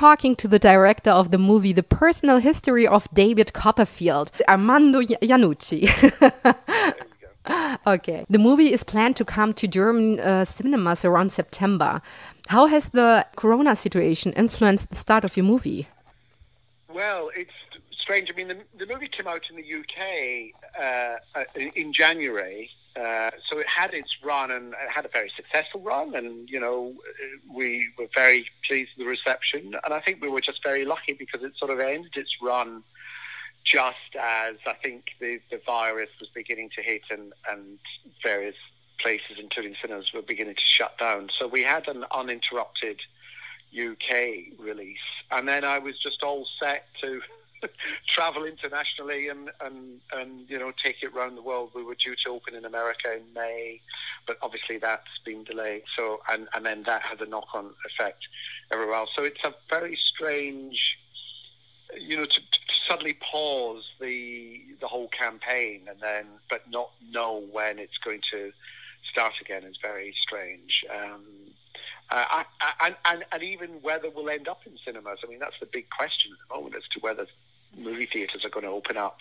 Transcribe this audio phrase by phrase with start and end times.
[0.00, 5.82] talking to the director of the movie The Personal History of David Copperfield, Armando Iannucci.
[7.86, 8.24] okay.
[8.30, 12.00] The movie is planned to come to German uh, cinemas around September.
[12.48, 15.86] How has the corona situation influenced the start of your movie?
[16.88, 17.58] Well, it's
[18.00, 18.30] strange.
[18.32, 20.00] I mean, the, the movie came out in the UK
[20.80, 21.44] uh,
[21.76, 26.14] in January, uh, so it had its run and it had a very successful run,
[26.14, 26.94] and you know
[27.52, 31.12] we were very pleased with the reception, and I think we were just very lucky
[31.12, 32.82] because it sort of ended its run
[33.64, 37.78] just as I think the, the virus was beginning to hit and, and
[38.22, 38.56] various
[39.00, 41.28] places, including cinemas, were beginning to shut down.
[41.38, 43.00] So we had an uninterrupted
[43.72, 44.98] UK release,
[45.30, 47.20] and then I was just all set to
[48.06, 51.70] travel internationally and, and, and, you know, take it around the world.
[51.74, 53.80] We were due to open in America in May,
[54.26, 55.82] but obviously that's been delayed.
[55.96, 58.26] So, and, and then that had a knock on effect
[58.72, 59.10] everywhere else.
[59.14, 60.98] So it's a very strange,
[61.98, 67.44] you know, to, to suddenly pause the, the whole campaign and then, but not know
[67.52, 68.52] when it's going to
[69.10, 70.84] start again is very strange.
[70.94, 71.22] Um,
[72.10, 72.42] uh,
[72.82, 75.20] and, and, and even whether we'll end up in cinemas.
[75.24, 77.26] I mean, that's the big question at the moment as to whether
[77.76, 79.18] movie theatres are going to open up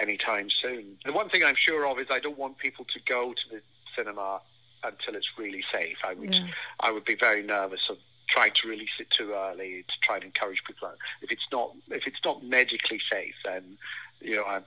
[0.00, 0.98] anytime soon.
[1.04, 3.62] The one thing I'm sure of is I don't want people to go to the
[3.96, 4.40] cinema
[4.84, 5.96] until it's really safe.
[6.04, 6.46] I would yeah.
[6.80, 7.98] I would be very nervous of
[8.28, 10.90] trying to release it too early to try and encourage people.
[11.20, 13.78] If it's not if it's not medically safe, then
[14.22, 14.58] you know, I,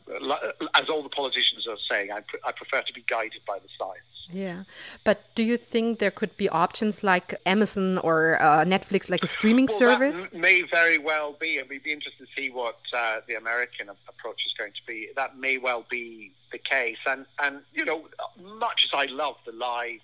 [0.73, 4.14] as all the politicians are saying, I, I prefer to be guided by the science.
[4.31, 4.63] Yeah,
[5.03, 9.27] but do you think there could be options like Amazon or uh, Netflix, like a
[9.27, 10.27] streaming well, service?
[10.33, 14.41] may very well be, and we'd be interested to see what uh, the American approach
[14.45, 15.09] is going to be.
[15.15, 18.07] That may well be the case, and and you know,
[18.41, 20.01] much as I love the live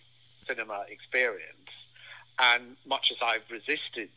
[0.48, 1.72] cinema experience,
[2.40, 4.10] and much as I've resisted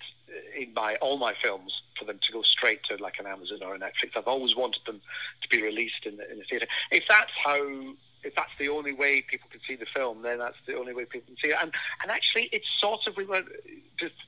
[0.57, 3.75] in my all my films for them to go straight to like an Amazon or
[3.75, 4.17] a Netflix.
[4.17, 5.01] I've always wanted them
[5.43, 6.67] to be released in the, in the theatre.
[6.91, 7.57] If that's how,
[8.25, 11.05] if that's the only way people can see the film, then that's the only way
[11.05, 11.57] people can see it.
[11.61, 13.43] And and actually, it's sort of we were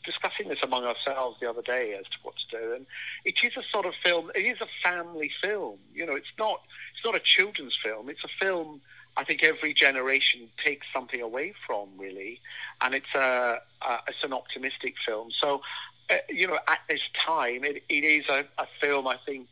[0.04, 2.74] discussing this among ourselves the other day as to what to do.
[2.74, 2.86] And
[3.24, 4.30] it is a sort of film.
[4.34, 5.78] It is a family film.
[5.94, 6.62] You know, it's not
[6.94, 8.08] it's not a children's film.
[8.08, 8.80] It's a film.
[9.18, 12.40] I think every generation takes something away from really,
[12.82, 15.30] and it's a, a it's an optimistic film.
[15.40, 15.62] So
[16.10, 19.48] uh, you know, at this time, it, it is a, a, film I think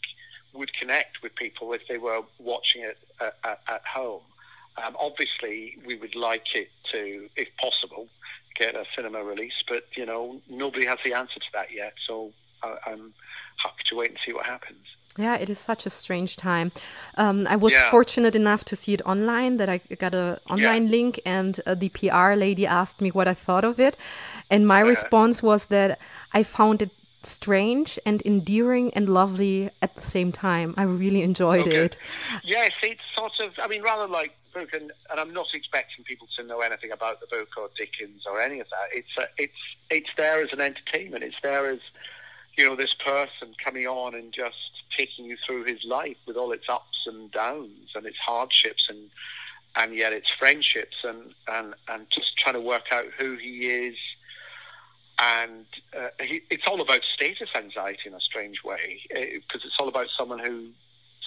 [0.53, 4.23] would connect with people if they were watching it at, at, at home.
[4.83, 8.09] Um, obviously, we would like it to, if possible,
[8.57, 11.95] get a cinema release, but you know, nobody has the answer to that yet.
[12.07, 13.13] So I, I'm
[13.63, 14.85] happy to wait and see what happens.
[15.17, 16.73] Yeah, it is such a strange time.
[17.17, 17.91] Um, I was yeah.
[17.91, 20.91] fortunate enough to see it online that I got a online yeah.
[20.91, 23.97] link, and uh, the PR lady asked me what I thought of it,
[24.51, 26.01] and my uh, response was that
[26.33, 26.91] I found it
[27.23, 30.75] strange and endearing and lovely at the same time.
[30.77, 31.77] I really enjoyed okay.
[31.77, 31.97] it.
[32.43, 33.53] Yes, it's sort of.
[33.63, 37.21] I mean, rather like book, and, and I'm not expecting people to know anything about
[37.21, 38.97] the book or Dickens or any of that.
[38.97, 39.53] It's a, it's
[39.91, 41.25] it's there as an entertainment.
[41.25, 41.81] It's there as
[42.57, 44.57] you know this person coming on and just
[44.97, 49.11] taking you through his life with all its ups and downs and its hardships and
[49.77, 53.97] and yet its friendships and and and just trying to work out who he is
[55.21, 55.67] and
[55.97, 59.89] uh, he, it's all about status anxiety in a strange way because uh, it's all
[59.89, 60.69] about someone who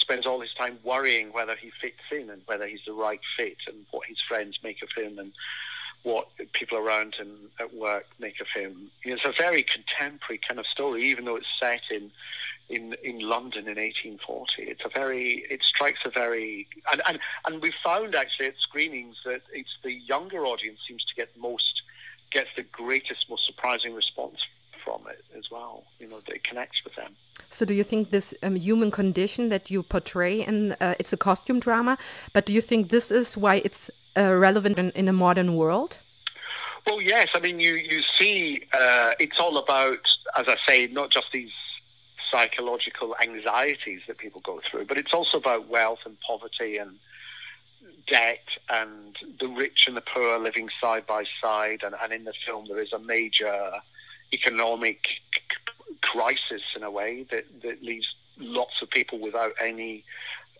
[0.08, 3.58] spends all his time worrying whether he fits in and whether he's the right fit
[3.68, 5.34] and what his friends make of him and
[6.04, 8.90] what people around him at work make of him.
[9.04, 12.12] It's a very contemporary kind of story, even though it's set in
[12.70, 14.64] in in London in 1840.
[14.64, 19.18] It's a very it strikes a very and and and we found actually at screenings
[19.26, 21.82] that it's the younger audience seems to get most
[22.32, 24.40] gets the greatest, most surprising response
[24.88, 25.84] from it as well.
[26.00, 27.12] You know, that it connects with them.
[27.50, 31.18] So, do you think this um, human condition that you portray, and uh, it's a
[31.18, 31.98] costume drama,
[32.34, 35.98] but do you think this is why it's uh, relevant in, in, a modern world?
[36.86, 37.28] Well, yes.
[37.36, 40.04] I mean, you you see, uh, it's all about,
[40.40, 41.56] as I say, not just these
[42.32, 46.92] psychological anxieties that people go through, but it's also about wealth and poverty and
[48.08, 51.82] debt and the rich and the poor living side by side.
[51.84, 53.72] And, and in the film, there is a major
[54.34, 55.00] economic
[56.02, 58.08] crisis in a way that, that leaves
[58.38, 60.04] lots of people without any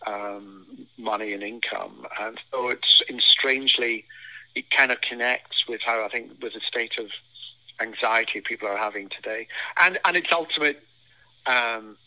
[0.06, 2.06] um, money and income.
[2.20, 4.06] And so it's in strangely,
[4.56, 7.08] it kind of connects with how I think with the state of
[7.80, 9.48] anxiety people are having today.
[9.80, 10.84] And, and its ultimate,
[11.46, 11.98] um,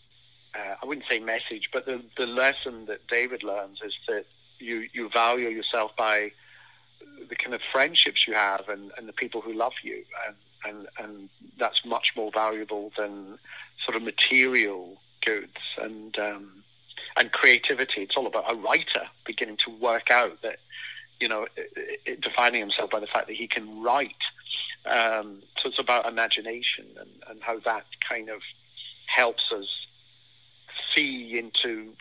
[0.55, 4.25] uh, I wouldn't say message, but the, the lesson that David learns is that
[4.59, 6.33] you, you value yourself by
[7.29, 10.87] the kind of friendships you have and, and the people who love you, and, and
[10.99, 11.29] and
[11.59, 13.39] that's much more valuable than
[13.85, 16.63] sort of material goods and um,
[17.17, 18.03] and creativity.
[18.03, 20.59] It's all about a writer beginning to work out that
[21.21, 21.47] you know
[22.21, 24.23] defining himself by the fact that he can write.
[24.87, 28.41] Um, so it's about imagination and, and how that kind of
[29.15, 29.67] helps us
[30.95, 31.93] see into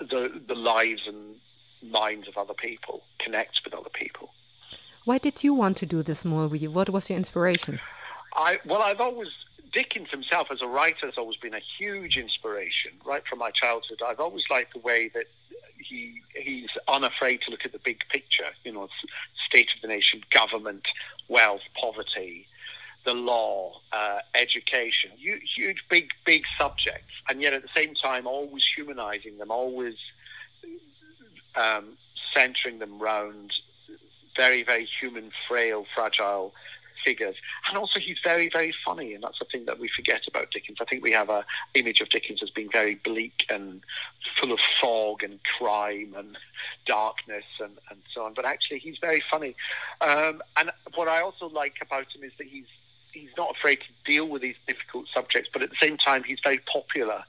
[0.00, 1.36] the the lives and
[1.82, 4.30] minds of other people, connects with other people.
[5.04, 6.66] Why did you want to do this movie?
[6.66, 7.78] What was your inspiration?
[8.36, 9.28] I well, I've always
[9.72, 14.00] Dickens himself as a writer has always been a huge inspiration, right from my childhood.
[14.06, 15.26] I've always liked the way that
[15.76, 18.50] he he's unafraid to look at the big picture.
[18.64, 18.88] You know,
[19.48, 20.86] state of the nation, government,
[21.28, 22.46] wealth, poverty,
[23.04, 28.64] the law, uh, education, huge, big, big subjects, and yet at the same time, always
[28.76, 29.96] humanizing them, always
[31.54, 31.96] um,
[32.34, 33.52] centering them round
[34.36, 36.52] very, very human, frail, fragile
[37.06, 37.36] figures.
[37.68, 40.78] And also, he's very, very funny, and that's the thing that we forget about Dickens.
[40.80, 43.80] I think we have a image of Dickens as being very bleak and
[44.38, 46.36] full of fog and crime and
[46.86, 48.34] darkness and, and so on.
[48.34, 49.54] But actually, he's very funny.
[50.00, 52.66] Um, and what I also like about him is that he's
[53.12, 56.40] he's not afraid to deal with these difficult subjects, but at the same time, he's
[56.44, 57.22] very popular.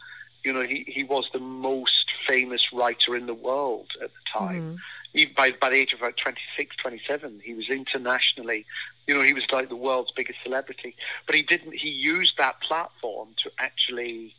[0.44, 4.62] You know, he, he was the most famous writer in the world at the time.
[4.62, 4.76] Mm-hmm
[5.18, 8.66] even by, by the age of about 26, 27, he was internationally,
[9.08, 10.96] you know, he was like the world's biggest celebrity.
[11.26, 14.36] But he didn't, he used that platform to actually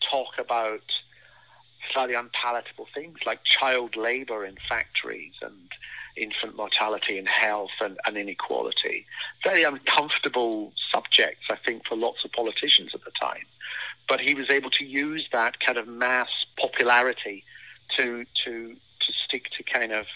[0.00, 0.82] talk about
[1.92, 5.70] slightly unpalatable things like child labor in factories and
[6.16, 9.06] infant mortality and health and, and inequality.
[9.44, 13.44] Very uncomfortable subjects, I think, for lots of politicians at the time.
[14.08, 16.28] But he was able to use that kind of mass
[16.58, 17.44] popularity
[17.96, 18.76] to to to
[19.28, 20.06] stick to kind of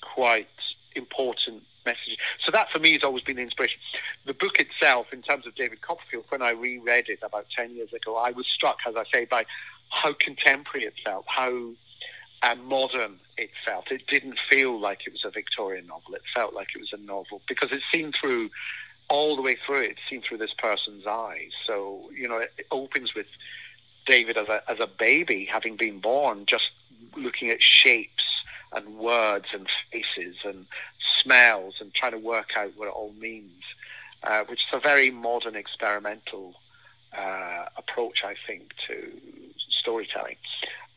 [0.00, 0.48] quite
[0.94, 2.16] important messages.
[2.44, 3.78] So that for me has always been the inspiration.
[4.26, 7.92] The book itself, in terms of David Copperfield, when I reread it about 10 years
[7.92, 9.44] ago, I was struck, as I say, by
[9.90, 11.70] how contemporary it felt, how
[12.42, 13.90] uh, modern it felt.
[13.90, 16.14] It didn't feel like it was a Victorian novel.
[16.14, 18.50] It felt like it was a novel because it's seen through
[19.08, 19.90] all the way through it.
[19.92, 21.50] It's seen through this person's eyes.
[21.66, 23.26] So, you know, it, it opens with
[24.06, 26.70] David as a, as a baby, having been born, just
[27.16, 28.24] looking at shapes
[28.72, 30.66] and words and faces and
[31.22, 33.62] smells and trying to work out what it all means,
[34.22, 36.54] uh, which is a very modern experimental
[37.16, 39.12] uh, approach, I think, to
[39.70, 40.36] storytelling.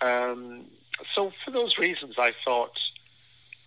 [0.01, 0.65] Um,
[1.15, 2.77] so for those reasons, I thought,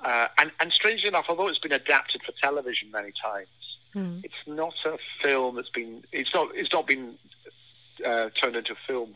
[0.01, 3.49] uh, and, and strangely enough, although it's been adapted for television many times,
[3.95, 4.23] mm.
[4.25, 7.17] it's not a film that's been, it's not, it's not been
[8.05, 9.15] uh, turned into a film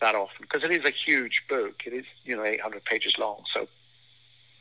[0.00, 1.82] that often because it is a huge book.
[1.86, 3.42] It is, you know, 800 pages long.
[3.54, 3.68] So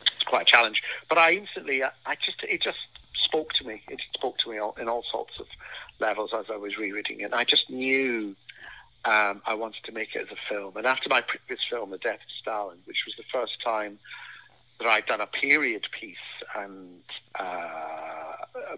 [0.08, 0.82] it's quite a challenge.
[1.10, 2.80] But I instantly, I, I just, it just
[3.16, 3.82] spoke to me.
[3.90, 5.48] It spoke to me all, in all sorts of
[6.00, 7.34] levels as I was rereading it.
[7.34, 8.36] I just knew
[9.06, 10.78] um, I wanted to make it as a film.
[10.78, 14.00] And after my previous film, The Death of Stalin, which was the first time
[14.80, 16.18] that I'd done a period piece
[16.56, 17.02] and
[17.40, 18.36] uh,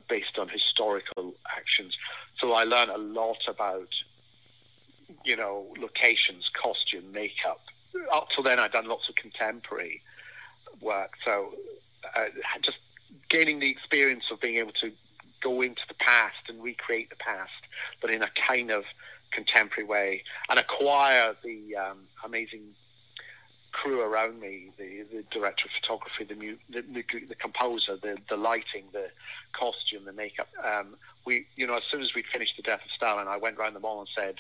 [0.10, 1.98] based on historical actions,
[2.38, 3.88] so I learned a lot about
[5.24, 7.62] you know, locations, costume, makeup.
[8.14, 10.02] Up till then, I'd done lots of contemporary
[10.84, 11.14] work.
[11.26, 11.54] So
[12.16, 12.26] uh,
[12.62, 12.78] just
[13.30, 14.92] gaining the experience of being able to
[15.42, 17.52] go into the past and recreate the past,
[18.02, 18.84] but in a kind of
[19.32, 22.62] contemporary way, and acquire the um, amazing
[23.72, 28.18] crew around me, the, the director of photography, the, mu- the, the, the, composer, the,
[28.30, 29.08] the lighting, the
[29.52, 30.48] costume, the makeup.
[30.64, 33.58] Um, we, you know, as soon as we'd finished the death of Stalin, I went
[33.58, 34.36] around them all and said,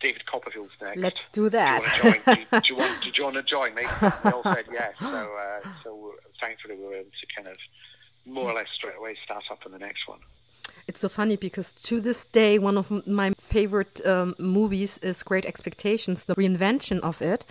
[0.00, 1.00] David Copperfield's next.
[1.00, 1.82] Let's do that.
[1.82, 2.60] Do you want to join?
[2.62, 3.82] do, you want, do you want to join me?
[4.00, 4.94] They all said yes.
[4.98, 7.56] So, uh, so thankfully we were able to kind of
[8.24, 10.20] more or less straight away start up on the next one.
[10.86, 15.46] It's so funny because to this day, one of my favorite um, movies is Great
[15.46, 17.44] Expectations, the reinvention of it.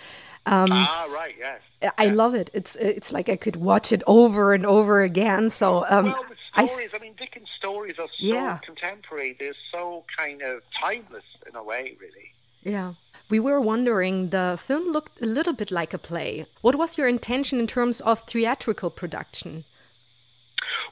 [0.45, 1.61] Um, ah, right, yes.
[1.97, 2.13] I yeah.
[2.13, 2.49] love it.
[2.53, 5.49] It's it's like I could watch it over and over again.
[5.49, 6.93] So um, well, the stories.
[6.93, 8.57] I, I mean, Dickens' stories are so yeah.
[8.65, 9.35] contemporary.
[9.39, 12.33] They're so kind of timeless in a way, really.
[12.63, 12.93] Yeah.
[13.29, 16.47] We were wondering, the film looked a little bit like a play.
[16.61, 19.65] What was your intention in terms of theatrical production?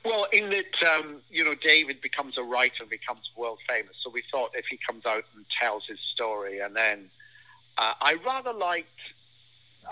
[0.05, 3.95] Well, in that, um, you know, David becomes a writer and becomes world famous.
[4.03, 7.09] So we thought if he comes out and tells his story, and then
[7.77, 8.87] uh, I rather liked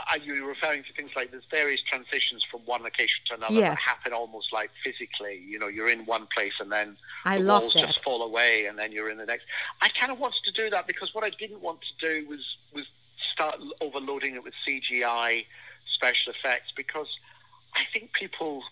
[0.10, 3.70] are you referring to things like there's various transitions from one location to another yes.
[3.70, 5.44] that happen almost like physically?
[5.48, 7.86] You know, you're in one place and then I the walls that.
[7.86, 9.46] just fall away and then you're in the next.
[9.82, 12.40] I kind of wanted to do that because what I didn't want to do was
[12.74, 12.86] was
[13.34, 15.46] start overloading it with CGI
[15.94, 17.08] special effects because
[17.76, 18.64] I think people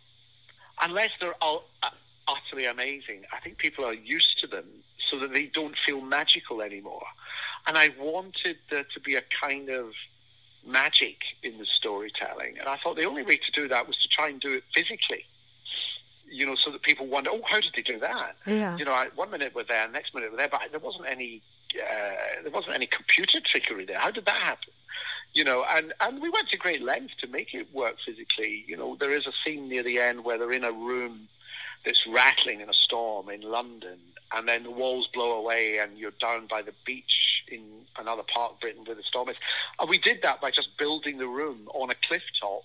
[0.81, 1.89] unless they're all, uh,
[2.27, 4.65] utterly amazing, I think people are used to them
[5.09, 7.05] so that they don't feel magical anymore.
[7.67, 9.93] And I wanted there to be a kind of
[10.65, 12.57] magic in the storytelling.
[12.59, 14.63] And I thought the only way to do that was to try and do it
[14.73, 15.25] physically.
[16.29, 18.37] You know, so that people wonder, oh, how did they do that?
[18.47, 18.75] Yeah.
[18.77, 21.43] You know, I, one minute we're there, next minute we're there, but there wasn't any,
[21.75, 23.99] uh, there wasn't any computer trickery there.
[23.99, 24.73] How did that happen?
[25.33, 28.63] You know, and, and we went to great lengths to make it work physically.
[28.67, 31.27] You know, there is a scene near the end where they're in a room
[31.85, 33.99] that's rattling in a storm in London,
[34.31, 37.61] and then the walls blow away, and you're down by the beach in
[37.97, 39.35] another part of Britain where the storm is.
[39.79, 42.63] And we did that by just building the room on a cliff top.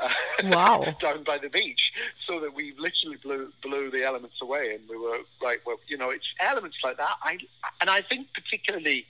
[0.00, 0.10] Uh,
[0.44, 0.94] wow!
[1.00, 1.92] down by the beach,
[2.26, 5.58] so that we literally blew blew the elements away, and we were right.
[5.64, 7.16] Well, you know, it's elements like that.
[7.22, 7.38] I
[7.80, 9.06] and I think particularly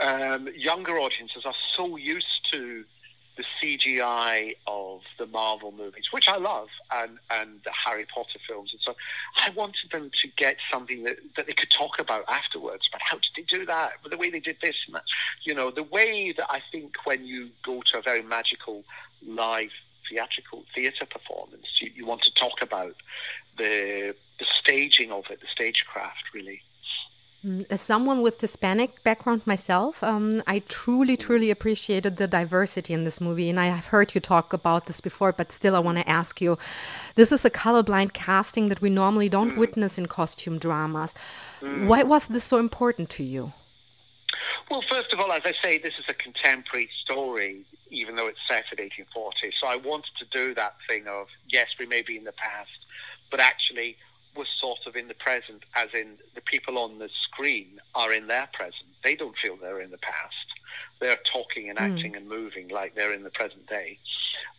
[0.00, 2.84] um, younger audiences are so used to
[3.36, 8.70] the CGI of the Marvel movies, which I love, and, and the Harry Potter films.
[8.72, 8.94] And so
[9.36, 12.88] I wanted them to get something that, that they could talk about afterwards.
[12.90, 13.92] But how did they do that?
[14.08, 15.02] The way they did this and that.
[15.44, 18.84] You know, the way that I think when you go to a very magical
[19.26, 19.70] live
[20.08, 22.94] theatrical theatre performance, you, you want to talk about
[23.58, 26.62] the, the staging of it, the stagecraft, really.
[27.46, 33.04] Mm, as someone with Hispanic background myself, um, I truly, truly appreciated the diversity in
[33.04, 33.48] this movie.
[33.48, 36.40] And I have heard you talk about this before, but still, I want to ask
[36.40, 36.58] you
[37.14, 39.58] this is a colorblind casting that we normally don't mm.
[39.58, 41.14] witness in costume dramas.
[41.60, 41.86] Mm.
[41.86, 43.52] Why was this so important to you?
[44.68, 48.40] Well, first of all, as I say, this is a contemporary story, even though it's
[48.48, 49.52] set at 1840.
[49.60, 52.70] So I wanted to do that thing of, yes, we may be in the past,
[53.30, 53.96] but actually,
[54.36, 58.26] was sort of in the present, as in the people on the screen are in
[58.26, 58.86] their present.
[59.04, 60.34] They don't feel they're in the past.
[61.00, 61.84] They're talking and hmm.
[61.84, 62.16] acting mm.
[62.16, 63.98] and moving like they're in the present day.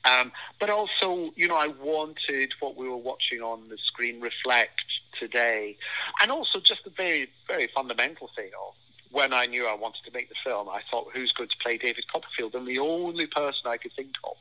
[0.06, 4.82] Um, but also, you know, I wanted what we were watching on the screen reflect
[5.20, 5.78] today.
[6.22, 8.74] And also just the very, very fundamental thing of
[9.12, 11.78] when I knew I wanted to make the film, I thought, who's going to play
[11.78, 12.56] David Copperfield?
[12.56, 14.36] And the only person I could think of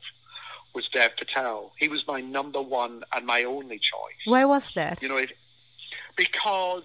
[0.77, 1.71] was Dev Patel.
[1.79, 4.21] He was my number one and my only choice.
[4.25, 5.01] Why was that?
[5.01, 5.31] You know, it,
[6.15, 6.83] because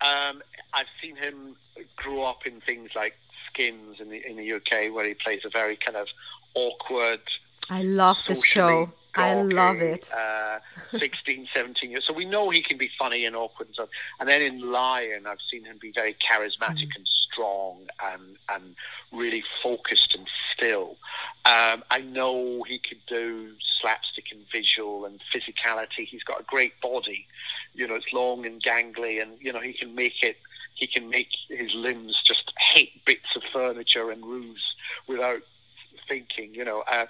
[0.00, 0.40] um,
[0.72, 1.54] I've seen him
[1.96, 3.12] grow up in things like
[3.48, 6.08] Skins in the in the UK, where he plays a very kind of
[6.54, 7.20] awkward.
[7.68, 8.90] I love this show.
[9.16, 10.10] I love it.
[10.12, 10.58] Uh,
[10.98, 12.04] 16, 17 years.
[12.06, 13.88] So we know he can be funny and awkward and so
[14.20, 16.96] And then in Lion, I've seen him be very charismatic mm.
[16.96, 18.74] and strong and, and
[19.12, 20.96] really focused and still.
[21.44, 26.06] Um, I know he could do slapstick and visual and physicality.
[26.06, 27.26] He's got a great body.
[27.74, 30.36] You know, it's long and gangly and, you know, he can make it
[30.76, 34.74] he can make his limbs just hit bits of furniture and roofs
[35.08, 35.40] without
[36.08, 36.82] thinking, you know.
[36.86, 37.06] Uh,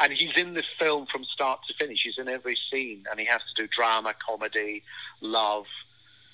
[0.00, 2.02] and he's in this film from start to finish.
[2.04, 4.82] He's in every scene, and he has to do drama, comedy,
[5.20, 5.66] love,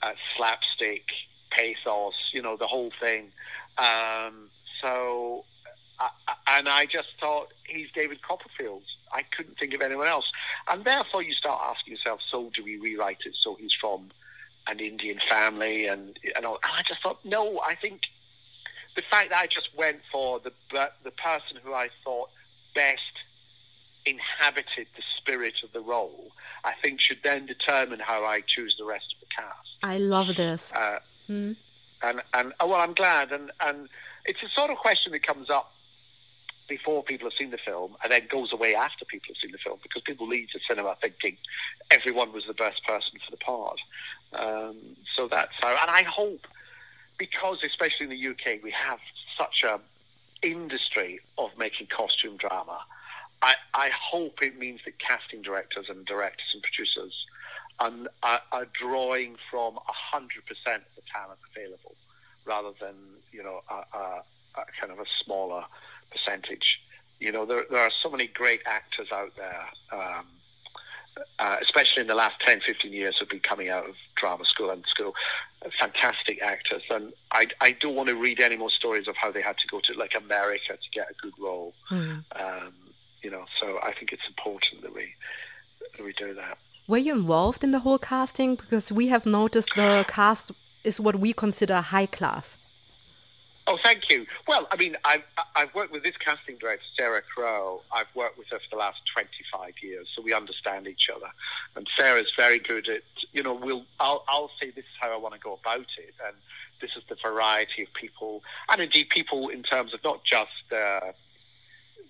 [0.03, 1.05] uh, slapstick,
[1.51, 3.33] pathos, you know, the whole thing.
[3.79, 5.45] Um, so,
[5.99, 6.09] uh,
[6.49, 8.83] and I just thought he's David Copperfield.
[9.13, 10.31] I couldn't think of anyone else.
[10.69, 14.11] And therefore, you start asking yourself, so do we rewrite it so he's from
[14.67, 15.87] an Indian family?
[15.87, 18.03] And, and, all, and I just thought, no, I think
[18.97, 20.53] the fact that I just went for the
[21.05, 22.31] the person who I thought
[22.75, 23.01] best
[24.05, 26.31] inhabited the spirit of the role,
[26.65, 29.69] I think should then determine how I choose the rest of the cast.
[29.83, 30.73] I love this.
[30.73, 30.99] Uh,
[31.29, 31.57] mm.
[32.03, 33.33] And and oh, well, I'm glad.
[33.33, 33.89] And and
[34.25, 35.73] it's a sort of question that comes up
[36.69, 39.59] before people have seen the film and then goes away after people have seen the
[39.59, 41.37] film because people leave the cinema thinking
[41.93, 43.79] everyone was the best person for the part.
[44.33, 46.47] Um, so that's how, and I hope
[47.19, 48.99] because especially in the UK we have
[49.39, 49.81] such a
[50.43, 52.79] industry of making costume drama.
[53.43, 57.13] I, I hope it means that casting directors and directors and producers
[57.79, 57.93] are,
[58.23, 61.95] are, are drawing from 100% of the talent available
[62.45, 62.95] rather than,
[63.33, 64.23] you know, a, a,
[64.57, 65.65] a kind of a smaller
[66.11, 66.81] percentage.
[67.21, 69.67] You know, there, there are so many great actors out there.
[69.93, 70.27] Um,
[71.39, 74.71] uh, especially in the last 10, 15 years, have been coming out of drama school
[74.71, 75.15] and school.
[75.79, 76.83] Fantastic actors.
[76.91, 79.67] And I, I don't want to read any more stories of how they had to
[79.69, 81.75] go to like America to get a good role.
[81.91, 82.25] Mm.
[82.39, 82.73] Um,
[83.23, 85.09] you know, so I think it's important that we,
[85.97, 86.59] that we do that.
[86.89, 88.55] Were you involved in the whole casting?
[88.55, 90.53] Because we have noticed the cast
[90.85, 92.57] is what we consider high class.
[93.69, 94.27] Oh, thank you.
[94.47, 95.25] Well, I mean, I've,
[95.57, 97.83] I've worked with this casting director, Sarah Crowe.
[97.93, 101.27] I've worked with her for the last 25 years, so we understand each other.
[101.75, 105.17] And Sarah's very good at, you know, we'll, I'll, I'll say this is how I
[105.17, 106.15] want to go about it.
[106.25, 106.37] And
[106.81, 111.13] this is the variety of people, and indeed people in terms of not just uh,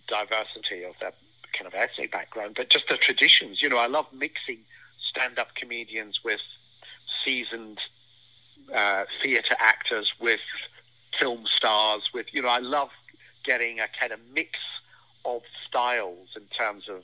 [0.08, 1.12] diversity of their
[1.52, 3.62] kind of ethnic background, but just the traditions.
[3.62, 4.58] You know, I love mixing
[5.10, 6.40] stand-up comedians with
[7.24, 7.78] seasoned
[8.74, 10.40] uh, theatre actors, with
[11.18, 12.90] film stars, with you know, I love
[13.44, 14.58] getting a kind of mix
[15.24, 17.02] of styles in terms of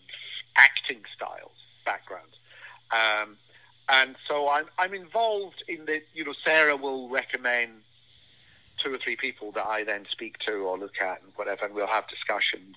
[0.57, 1.53] acting styles,
[1.85, 2.37] backgrounds.
[2.91, 3.37] Um,
[3.89, 7.73] and so I'm, I'm involved in the, you know, Sarah will recommend
[8.79, 11.75] two or three people that I then speak to or look at and whatever, and
[11.75, 12.77] we'll have discussions.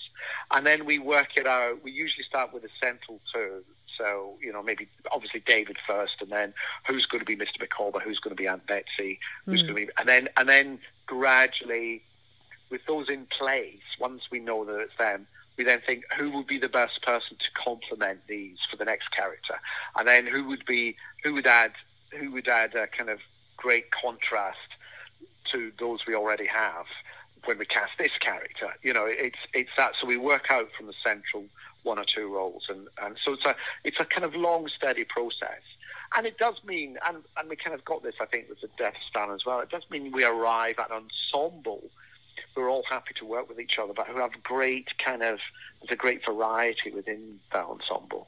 [0.52, 1.84] And then we work it out.
[1.84, 3.64] We usually start with a central two.
[3.98, 6.54] So, you know, maybe obviously David first, and then
[6.88, 7.60] who's going to be Mr.
[7.60, 9.68] Micawber, who's going to be Aunt Betsy, who's mm.
[9.68, 12.02] going to be, and then, and then gradually,
[12.70, 16.48] with those in place, once we know that it's them, we then think who would
[16.48, 19.56] be the best person to complement these for the next character,
[19.96, 21.72] and then who would be who would add
[22.12, 23.20] who would add a kind of
[23.58, 24.58] great contrast
[25.52, 26.86] to those we already have
[27.46, 28.74] when we cast this character.
[28.82, 29.94] You know, it's it's that.
[30.00, 31.46] So we work out from the central
[31.86, 35.06] one or two roles, and, and so it's a it's a kind of long, steady
[35.06, 35.62] process.
[36.16, 38.70] And it does mean, and, and we kind of got this, I think, with the
[38.78, 39.60] Death Stan as well.
[39.60, 41.90] It does mean we arrive at an ensemble
[42.56, 45.40] we are all happy to work with each other, but who have great kind of,
[45.82, 48.28] there's a great variety within that ensemble.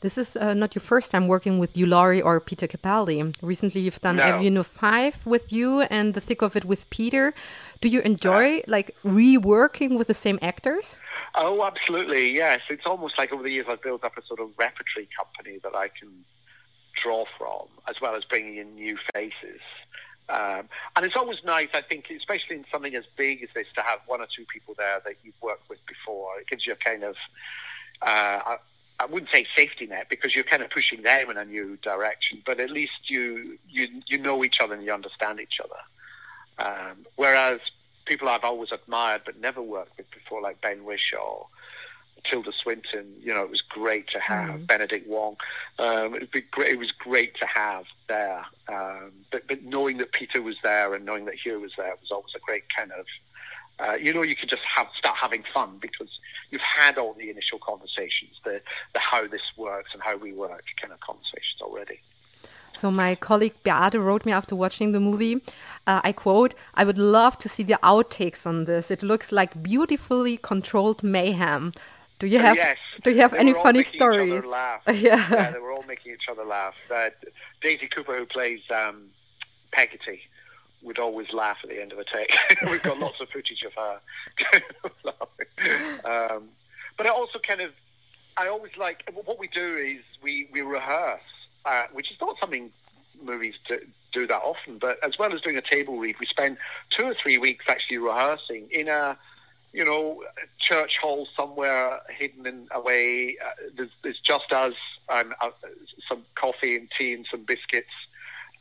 [0.00, 3.34] This is uh, not your first time working with Hugh or Peter Capaldi.
[3.42, 4.22] Recently, Hugh've done no.
[4.22, 7.34] Avenue Five with you and The Thick of It with Peter.
[7.80, 10.96] Do you enjoy uh, like reworking with the same actors?
[11.34, 12.34] Oh, absolutely.
[12.34, 15.58] Yes, it's almost like over the years I've built up a sort of repertory company
[15.62, 16.24] that I can
[17.02, 19.60] draw from, as well as bringing in new faces.
[20.28, 23.82] Um, and it's always nice, I think, especially in something as big as this, to
[23.82, 26.40] have one or two people there that you've worked with before.
[26.40, 27.16] It gives you a kind of,
[28.02, 28.56] uh,
[28.98, 32.42] I, wouldn't say safety net because you're kind of pushing them in a new direction,
[32.44, 36.68] but at least you you you know each other and you understand each other.
[36.68, 37.60] Um, whereas
[38.06, 41.46] people I've always admired but never worked with before, like Ben Whishaw
[42.28, 44.66] Tilda Swinton, you know, it was great to have mm.
[44.66, 45.36] Benedict Wong.
[45.78, 48.44] Um, it, was great, it was great to have there.
[48.68, 52.10] Um, but, but knowing that Peter was there and knowing that Hugh was there was
[52.10, 53.06] always a great kind of,
[53.78, 56.08] uh, you know, you can just have, start having fun because
[56.50, 58.60] you've had all the initial conversations, the,
[58.94, 62.00] the how this works and how we work kind of conversations already.
[62.74, 65.42] So my colleague Beate wrote me after watching the movie.
[65.86, 68.90] Uh, I quote: "I would love to see the outtakes on this.
[68.90, 71.72] It looks like beautifully controlled mayhem.
[72.18, 74.44] Do you have yes, Do you have any funny stories?
[74.46, 74.80] yeah.
[74.86, 76.74] yeah, they were all making each other laugh.
[76.94, 77.10] Uh,
[77.62, 79.08] Daisy Cooper, who plays um,
[79.70, 80.20] Peggotty,
[80.82, 82.36] would always laugh at the end of a take.
[82.70, 84.00] We've got lots of footage of her
[86.34, 86.48] um,
[86.96, 87.72] but I also kind of,
[88.36, 91.20] I always like what we do is we we rehearse,
[91.64, 92.70] uh, which is not something
[93.22, 93.80] movies do,
[94.12, 94.78] do that often.
[94.78, 96.58] But as well as doing a table read, we spend
[96.90, 99.16] two or three weeks actually rehearsing in a
[99.72, 100.22] you know,
[100.58, 103.36] church hall somewhere hidden in, away.
[103.44, 104.72] Uh, there's, there's, just us
[105.10, 105.50] and uh,
[106.08, 107.92] some coffee and tea and some biscuits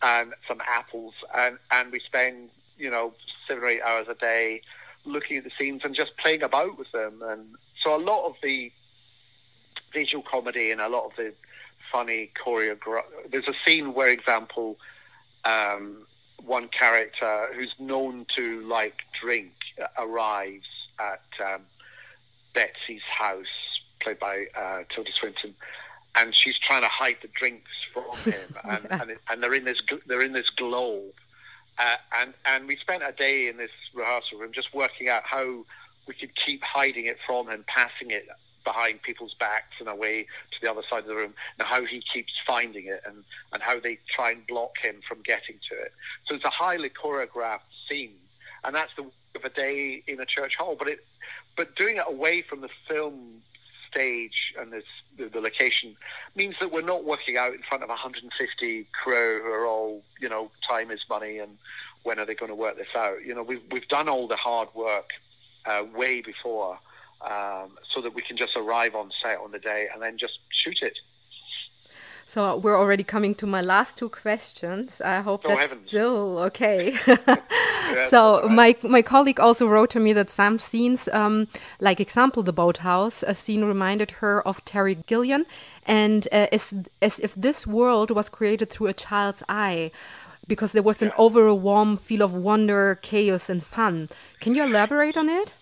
[0.05, 3.13] and some apples, and and we spend you know
[3.47, 4.61] seven or eight hours a day
[5.03, 7.21] looking at the scenes and just playing about with them.
[7.23, 8.71] And so a lot of the
[9.93, 11.33] visual comedy and a lot of the
[11.91, 13.03] funny choreography.
[13.31, 14.77] There's a scene where, example,
[15.43, 16.05] um,
[16.43, 19.53] one character who's known to like drink
[19.97, 20.67] arrives
[20.99, 21.61] at um,
[22.53, 25.55] Betsy's house, played by uh, Tilda Swinton,
[26.15, 29.01] and she's trying to hide the drinks from him, and, yeah.
[29.01, 31.13] and, it, and, they're in this they're in this globe,
[31.80, 35.65] uh, and and we spent a day in this rehearsal room just working out how
[36.08, 38.28] we could keep hiding it from him, passing it
[38.63, 42.01] behind people's backs and away to the other side of the room, and how he
[42.13, 43.23] keeps finding it, and
[43.54, 45.93] and how they try and block him from getting to it.
[46.28, 48.15] So it's a highly choreographed scene,
[48.63, 51.06] and that's the of a day in a church hall, but it,
[51.56, 53.41] but doing it away from the film
[53.95, 55.95] stage and the, the, location
[56.36, 60.27] means that we're not working out in front of 150 crew who are all, you
[60.27, 61.58] know, time is money and
[62.03, 63.23] when are they going to work this out?
[63.25, 65.12] You know, we've, we've done all the hard work
[65.65, 66.77] uh, way before
[67.21, 70.39] um, so that we can just arrive on set on the day and then just
[70.49, 70.97] shoot it.
[72.27, 74.99] So we're already coming to my last two questions.
[74.99, 75.88] I hope oh, that's heavens.
[75.88, 76.97] still okay.
[78.09, 78.51] so right.
[78.51, 81.47] my my colleague also wrote to me that some scenes, um,
[81.79, 85.45] like example the boathouse, a scene reminded her of Terry Gilliam,
[85.85, 89.91] and uh, as as if this world was created through a child's eye.
[90.47, 91.15] Because there was an yeah.
[91.17, 94.09] overall warm feel of wonder, chaos, and fun.
[94.41, 95.55] Can you elaborate on it?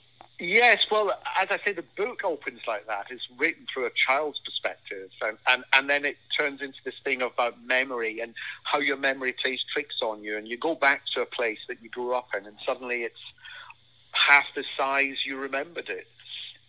[0.43, 3.07] Yes, well, as I say, the book opens like that.
[3.09, 7.21] It's written through a child's perspective, and, and, and then it turns into this thing
[7.21, 8.33] about memory and
[8.65, 10.37] how your memory plays tricks on you.
[10.37, 13.21] And you go back to a place that you grew up in, and suddenly it's
[14.11, 16.07] half the size you remembered it.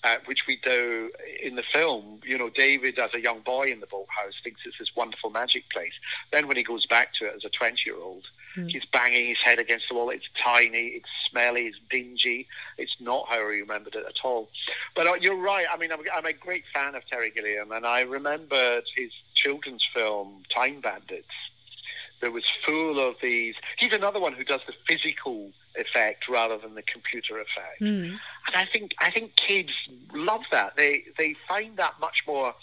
[0.04, 1.10] uh, which we do
[1.42, 2.20] in the film.
[2.24, 5.68] You know, David, as a young boy in the boathouse, thinks it's this wonderful magic
[5.70, 5.94] place.
[6.32, 8.24] Then, when he goes back to it as a 20 year old,
[8.57, 8.71] mm.
[8.71, 10.11] he's banging his head against the wall.
[10.11, 12.47] It's tiny, it's smelly, it's dingy.
[12.79, 14.49] It's not how he remembered it at all.
[14.95, 15.67] But uh, you're right.
[15.73, 19.87] I mean, I'm, I'm, a great fan of Terry Gilliam, and I remembered his children's
[19.95, 21.29] film, Time Bandits
[22.21, 23.55] that was full of these.
[23.79, 27.83] He's another one who does the physical effect rather than the computer effect.
[27.83, 28.17] Mm.
[28.47, 29.73] And I think I think kids
[30.12, 30.77] love that.
[30.77, 32.55] They they find that much more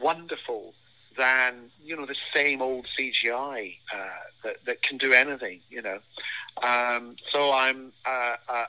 [0.00, 0.74] wonderful
[1.16, 4.08] than you know the same old CGI uh,
[4.44, 5.60] that that can do anything.
[5.70, 5.98] You know,
[6.62, 7.92] um, so I'm.
[8.04, 8.64] Uh, uh,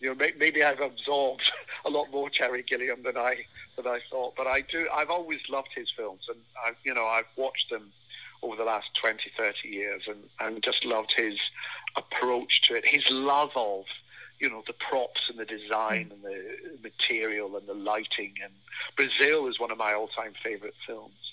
[0.00, 1.52] you know, maybe I've absorbed
[1.86, 3.36] a lot more Terry Gilliam than I
[3.76, 4.88] than I thought, but I do.
[4.92, 7.92] I've always loved his films, and I, you know, I've watched them
[8.42, 11.38] over the last 20, 30 years and, and just loved his
[11.96, 13.84] approach to it, his love of,
[14.40, 16.12] you know, the props and the design mm.
[16.12, 18.34] and the material and the lighting.
[18.42, 18.52] And
[18.96, 21.31] Brazil is one of my all-time favorite films.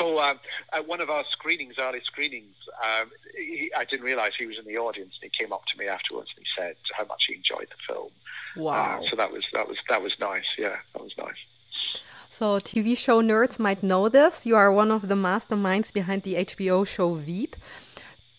[0.00, 0.34] So uh,
[0.72, 4.64] at one of our screenings, early screenings, um, he, I didn't realize he was in
[4.64, 7.34] the audience, and he came up to me afterwards and he said how much he
[7.34, 8.10] enjoyed the film.
[8.56, 9.00] Wow!
[9.02, 10.46] Uh, so that was that was that was nice.
[10.58, 11.36] Yeah, that was nice.
[12.30, 14.46] So, TV show nerds might know this.
[14.46, 17.56] You are one of the masterminds behind the HBO show Veep.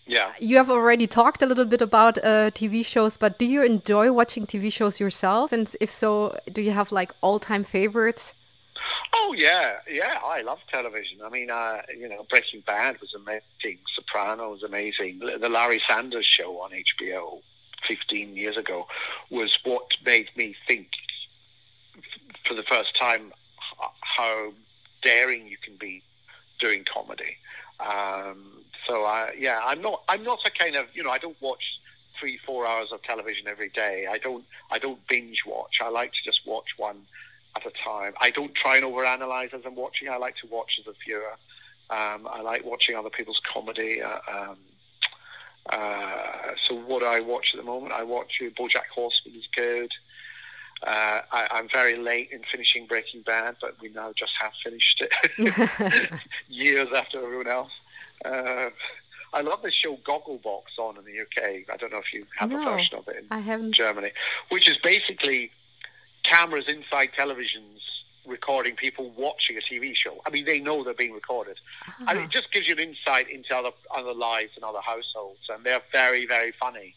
[0.08, 0.32] Yeah.
[0.40, 4.12] You have already talked a little bit about uh, TV shows, but do you enjoy
[4.12, 5.52] watching TV shows yourself?
[5.52, 8.34] And if so, do you have like all time favorites?
[9.14, 10.20] Oh yeah, yeah.
[10.24, 11.20] I love television.
[11.24, 13.80] I mean, uh, you know, Breaking Bad was amazing.
[13.96, 15.20] Soprano was amazing.
[15.20, 17.42] The Larry Sanders Show on HBO
[17.88, 18.88] 15 years ago
[19.30, 20.90] was what made me think
[22.46, 23.34] for the first time
[24.02, 24.52] how
[25.04, 26.04] daring you can be
[26.60, 27.38] doing comedy.
[27.80, 30.04] Um, so I, yeah, I'm not.
[30.08, 31.10] I'm not a kind of you know.
[31.10, 31.64] I don't watch
[32.20, 34.08] three, four hours of television every day.
[34.10, 34.46] I don't.
[34.72, 35.80] I don't binge watch.
[35.82, 37.02] I like to just watch one
[37.56, 38.14] at a time.
[38.22, 40.10] I don't try and overanalyze as I'm watching.
[40.10, 41.34] I like to watch as a viewer.
[41.90, 44.02] Um, I like watching other people's comedy.
[44.02, 44.58] Uh, um,
[45.70, 47.94] uh, so what do I watch at the moment?
[47.94, 49.92] I watch uh, BoJack Horseman is good.
[50.84, 55.04] Uh, I, am very late in finishing Breaking Bad, but we now just have finished
[55.38, 56.12] it
[56.48, 57.72] years after everyone else.
[58.26, 58.70] Uh,
[59.34, 61.70] I love the show Gogglebox on in the UK.
[61.72, 63.74] I don't know if you have no, a version of it in I haven't.
[63.74, 64.12] Germany,
[64.50, 65.52] which is basically
[66.24, 67.80] cameras inside televisions
[68.26, 70.22] recording people watching a TV show.
[70.26, 71.60] I mean, they know they're being recorded.
[71.88, 72.06] Uh-huh.
[72.08, 75.64] And it just gives you an insight into other other lives and other households, and
[75.64, 76.94] they're very, very funny.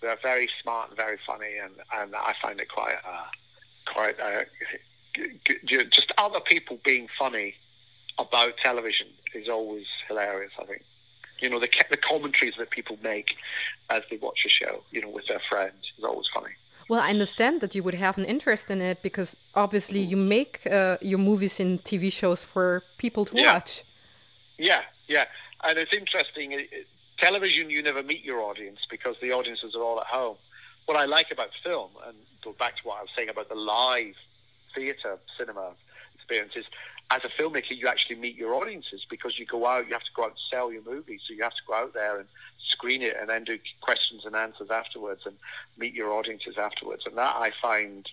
[0.00, 3.26] They're very smart and very funny, and, and I find it quite uh,
[3.86, 4.44] quite uh,
[5.66, 7.54] just other people being funny
[8.18, 10.52] about television is always hilarious.
[10.60, 10.82] I think
[11.40, 13.34] you know the the commentaries that people make
[13.90, 16.52] as they watch a show, you know, with their friends is always funny.
[16.88, 20.66] Well, I understand that you would have an interest in it because obviously you make
[20.66, 23.54] uh, your movies and TV shows for people to yeah.
[23.54, 23.84] watch.
[24.58, 25.24] Yeah, yeah,
[25.62, 26.66] and it's interesting.
[27.18, 30.36] Television, you never meet your audience because the audiences are all at home.
[30.86, 33.54] What I like about film, and go back to what I was saying about the
[33.54, 34.14] live
[34.74, 35.72] theatre cinema
[36.14, 36.66] experience, is
[37.10, 40.12] as a filmmaker, you actually meet your audiences because you go out, you have to
[40.14, 41.20] go out and sell your movie.
[41.26, 42.28] So you have to go out there and
[42.66, 45.36] screen it and then do questions and answers afterwards and
[45.76, 47.04] meet your audiences afterwards.
[47.06, 48.08] And that I find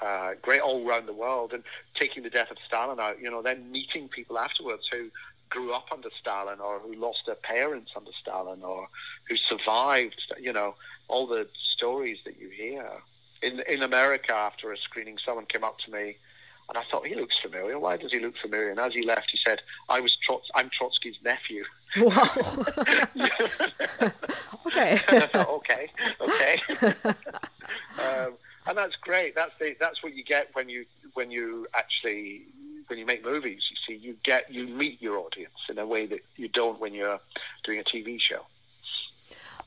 [0.00, 1.52] uh, great all around the world.
[1.52, 1.64] And
[1.94, 5.10] taking the death of Stalin out, you know, then meeting people afterwards who
[5.50, 8.88] grew up under Stalin or who lost their parents under Stalin or
[9.28, 10.74] who survived, you know,
[11.08, 12.86] all the stories that you hear.
[13.40, 16.16] In, in America, after a screening, someone came up to me
[16.68, 17.78] and I thought, he looks familiar.
[17.78, 18.70] Why does he look familiar?
[18.70, 21.64] And as he left, he said, I was Trots- I'm Trotsky's nephew.
[21.96, 22.28] Wow.
[24.66, 25.00] okay.
[25.08, 26.60] and I thought, okay, okay.
[27.98, 28.34] um,
[28.66, 29.34] and that's great.
[29.34, 32.42] That's the, that's what you get when you when you actually
[32.88, 36.04] when you make movies, you see, you get you meet your audience in a way
[36.06, 37.20] that you don't when you're
[37.64, 38.44] doing a TV show.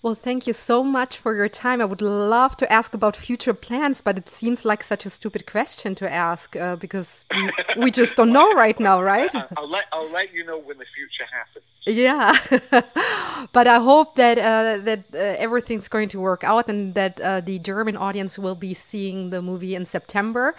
[0.03, 1.79] Well, thank you so much for your time.
[1.79, 5.45] I would love to ask about future plans, but it seems like such a stupid
[5.45, 9.29] question to ask uh, because we, we, just don't know right now, right?
[9.57, 11.65] I'll let I'll let you know when the future happens.
[11.85, 17.21] Yeah, but I hope that uh, that uh, everything's going to work out and that
[17.21, 20.55] uh, the German audience will be seeing the movie in September.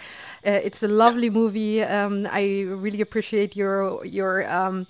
[0.47, 1.33] Uh, it's a lovely yeah.
[1.33, 1.83] movie.
[1.83, 4.49] Um, I really appreciate your your.
[4.49, 4.87] Um,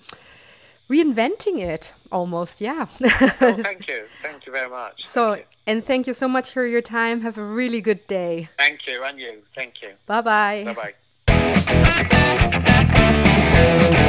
[0.88, 2.86] reinventing it almost yeah.
[3.02, 3.08] Oh,
[3.62, 4.04] thank you.
[4.22, 5.04] Thank you very much.
[5.04, 7.22] So and thank you so much for your time.
[7.22, 8.50] Have a really good day.
[8.58, 9.42] Thank you and you.
[9.54, 9.94] Thank you.
[10.06, 10.92] Bye bye bye
[11.26, 14.00] bye